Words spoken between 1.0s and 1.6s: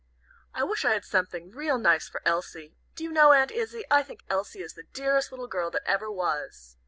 something